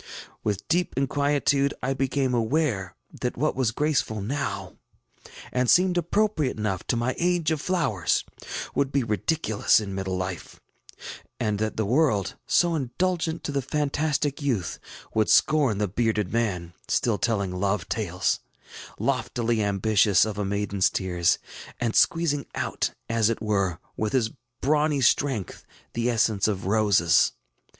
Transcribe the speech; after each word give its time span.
With 0.43 0.67
deep 0.67 0.95
inquietude 0.97 1.75
I 1.83 1.93
became 1.93 2.33
aware 2.33 2.95
that 3.21 3.37
what 3.37 3.55
was 3.55 3.69
graceful 3.69 4.19
now, 4.19 4.77
and 5.51 5.69
seemed 5.69 5.95
appropriate 5.95 6.57
enough 6.57 6.83
to 6.87 6.95
my 6.95 7.13
age 7.19 7.51
of 7.51 7.61
flowers, 7.61 8.23
would 8.73 8.91
be 8.91 9.03
ridiculous 9.03 9.79
in 9.79 9.93
middle 9.93 10.17
life; 10.17 10.59
and 11.39 11.59
that 11.59 11.77
the 11.77 11.85
world, 11.85 12.35
so 12.47 12.73
indulgent 12.73 13.43
to 13.43 13.51
the 13.51 13.61
fantastic 13.61 14.41
youth, 14.41 14.79
would 15.13 15.29
scorn 15.29 15.77
the 15.77 15.87
bearded 15.87 16.31
than, 16.31 16.73
still 16.87 17.19
telling 17.19 17.51
love 17.53 17.87
tales, 17.87 18.39
loftily 18.97 19.61
ambitious 19.63 20.25
of 20.25 20.39
a 20.39 20.43
maidenŌĆÖs 20.43 20.91
tears, 20.91 21.37
and 21.79 21.95
squeezing 21.95 22.47
out, 22.55 22.89
as 23.07 23.29
it 23.29 23.39
were, 23.39 23.77
with 23.95 24.13
his 24.13 24.31
brawny 24.61 24.99
strength, 25.01 25.63
the 25.93 26.09
essence 26.09 26.47
of 26.47 26.65
roses. 26.65 27.33